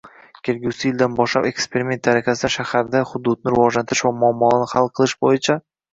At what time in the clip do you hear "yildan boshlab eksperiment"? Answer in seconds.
0.87-2.01